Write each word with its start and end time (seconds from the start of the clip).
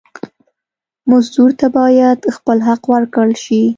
مزدور 1.11 1.51
ته 1.59 1.67
باید 1.77 2.19
خپل 2.35 2.57
حق 2.67 2.83
ورکړل 2.93 3.31
شي. 3.43 3.61